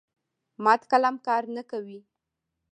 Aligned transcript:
مات 0.63 0.81
قلم 0.91 1.15
کار 1.27 1.43
نه 1.55 1.61
کوي. 1.71 1.99